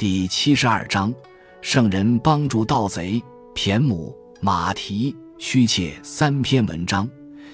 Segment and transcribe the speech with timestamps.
[0.00, 1.12] 第七十二章，
[1.60, 3.22] 圣人帮助盗贼。
[3.54, 7.06] 骈母、马蹄、虚妾三篇文章，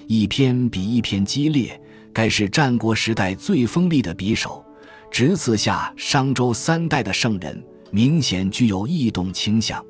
[0.07, 1.83] 一篇比一篇激烈。
[2.13, 4.65] 该是战国时代最锋利的匕首，
[5.11, 9.85] 直刺下商周三代的圣人，明显具有异动倾向。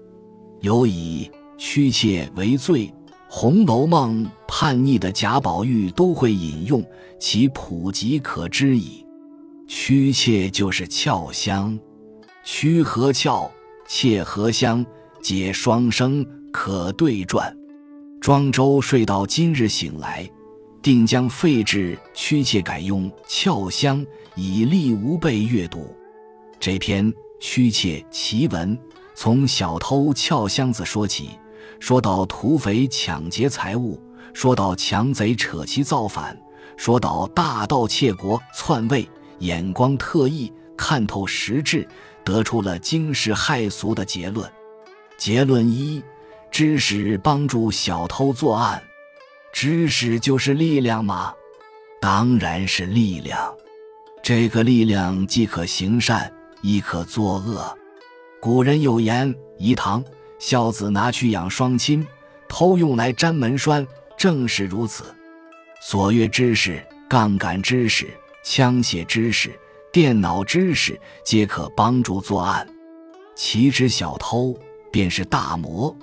[0.63, 2.87] 有以虚妾为最，
[3.29, 6.83] 《红楼梦》叛逆的贾宝玉都会引用，
[7.21, 9.05] 其普及可知矣。
[9.69, 11.79] 虚妾就是俏香。
[12.47, 13.51] 屈和翘，
[13.89, 14.87] 切和香，
[15.21, 17.55] 皆双生，可对转。
[18.21, 20.31] 庄周睡到今日醒来，
[20.81, 24.07] 定将废置屈切，改用俏香，
[24.37, 25.93] 以利吾辈阅读。
[26.61, 28.79] 这篇屈切奇文，
[29.17, 31.31] 从小偷撬箱子说起，
[31.81, 34.01] 说到土匪抢劫财物，
[34.33, 36.41] 说到强贼扯旗造反，
[36.77, 39.09] 说到大盗窃国篡位，
[39.41, 41.87] 眼光特异，看透实质。
[42.27, 44.51] 得出了惊世骇俗的结论。
[45.17, 46.03] 结论一：
[46.51, 48.83] 知识帮助小偷作案。
[49.53, 51.33] 知识就是力量吗？
[52.01, 53.55] 当然是力量。
[54.25, 56.31] 这个力量既可行善，
[56.63, 57.79] 亦可作恶。
[58.41, 60.05] 古人有言：“饴糖，
[60.41, 62.05] 孝子拿去养双亲，
[62.49, 63.87] 偷用来粘门栓。”
[64.19, 65.05] 正是如此。
[65.81, 68.09] 所阅知识、杠杆知识、
[68.43, 69.53] 枪械知识。
[69.97, 72.69] 电脑知识皆可帮助作案，
[73.35, 74.55] 岂止小偷，
[74.93, 75.97] 便是大魔，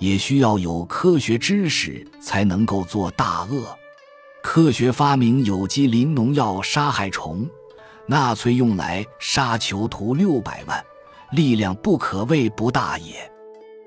[0.00, 3.64] 也需要有科学知识才能够做大恶。
[4.42, 7.48] 科学发明有机磷农药杀害虫，
[8.08, 10.84] 纳粹用来杀囚徒六百万，
[11.30, 13.30] 力量不可谓不大也。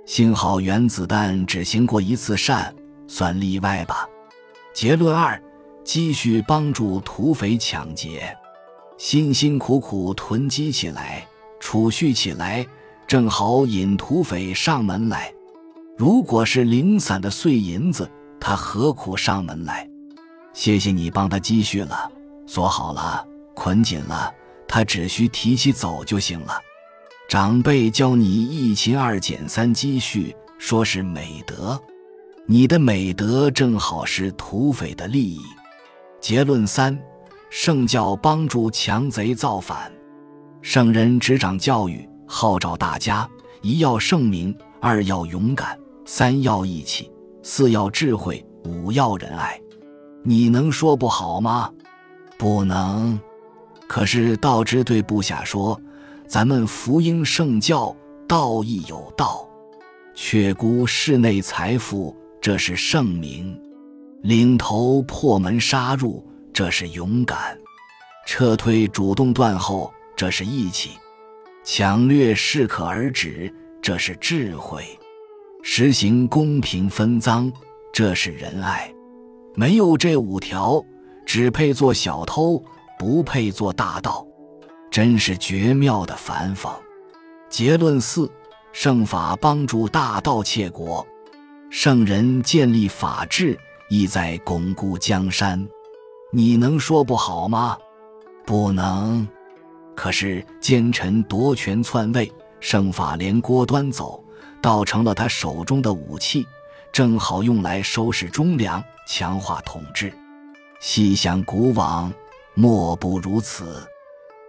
[0.05, 2.73] 幸好原子弹只行过一次善，
[3.09, 4.07] 算例外吧。
[4.73, 5.37] 结论二：
[5.83, 8.33] 积蓄帮助土匪抢劫。
[8.99, 11.25] 辛辛苦苦囤积起来，
[11.61, 12.67] 储蓄起来，
[13.07, 15.33] 正好引土匪上门来。
[15.97, 19.89] 如果是零散的碎银子，他何苦上门来？
[20.51, 22.11] 谢谢你帮他积蓄了，
[22.45, 23.25] 锁好了，
[23.55, 24.29] 捆紧了，
[24.67, 26.59] 他只需提起走就行了。
[27.29, 31.81] 长辈教你一勤二俭三积蓄，说是美德，
[32.45, 35.39] 你的美德正好是土匪的利益。
[36.19, 36.99] 结论三。
[37.49, 39.91] 圣教帮助强贼造反，
[40.61, 43.27] 圣人执掌教育，号召大家：
[43.63, 47.11] 一要圣明，二要勇敢，三要义气，
[47.41, 49.59] 四要智慧，五要仁爱。
[50.23, 51.71] 你能说不好吗？
[52.37, 53.19] 不能。
[53.87, 55.79] 可是道之对部下说
[56.29, 57.95] ：“咱们福音圣教，
[58.27, 59.49] 道义有道，
[60.13, 63.59] 却孤室内财富，这是圣明；
[64.21, 66.23] 领头破门杀入。”
[66.59, 67.57] 这是勇敢，
[68.27, 70.89] 撤退主动断后，这是义气；
[71.63, 73.49] 抢掠适可而止，
[73.81, 74.83] 这是智慧；
[75.63, 77.49] 实行公平分赃，
[77.93, 78.93] 这是仁爱。
[79.55, 80.83] 没有这五条，
[81.25, 82.61] 只配做小偷，
[82.97, 84.27] 不配做大盗，
[84.91, 86.69] 真是绝妙的反讽。
[87.49, 88.29] 结论四：
[88.73, 91.07] 圣法帮助大盗窃国，
[91.69, 93.57] 圣人建立法治，
[93.89, 95.65] 意在巩固江山。
[96.31, 97.75] 你能说不好吗？
[98.45, 99.27] 不能。
[99.95, 104.23] 可是奸臣夺权篡位，圣法连锅端走，
[104.61, 106.45] 倒成了他手中的武器，
[106.91, 110.13] 正好用来收拾忠良，强化统治。
[110.79, 112.13] 细想古往，
[112.53, 113.83] 莫不如此。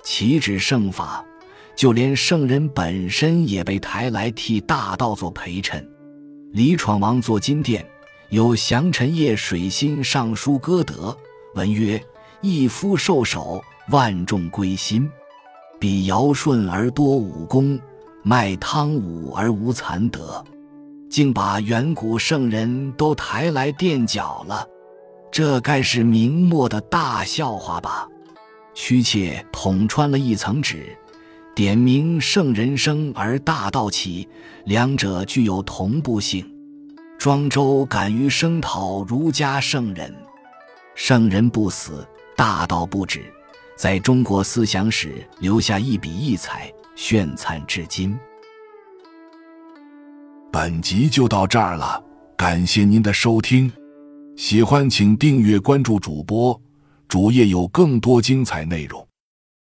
[0.05, 1.25] 岂止圣法，
[1.75, 5.89] 就连圣人本身也被抬来替大道做陪衬。
[6.53, 7.85] 李闯王做金殿，
[8.29, 11.17] 有降臣夜水心上书歌德。
[11.55, 12.03] 文曰
[12.41, 15.11] ：“一夫受首，万众归心。
[15.79, 17.79] 比尧舜而多武功，
[18.23, 20.45] 卖汤武而无残德，
[21.09, 24.67] 竟把远古圣人都抬来垫脚了，
[25.33, 28.07] 这该是明末的大笑话吧？”
[28.73, 30.97] 屈切捅穿了一层纸，
[31.55, 34.29] 点明圣人生而大道起，
[34.65, 36.49] 两者具有同步性。
[37.19, 40.15] 庄周敢于声讨儒家圣人。
[41.03, 42.07] 圣人不死，
[42.37, 43.25] 大道不止，
[43.75, 48.15] 在中国思想史留下一笔异彩，炫灿至今。
[50.53, 52.05] 本集就到这儿了，
[52.37, 53.73] 感谢您的收听，
[54.37, 56.61] 喜欢请订阅关注主播，
[57.09, 59.10] 主页有更多精彩内容。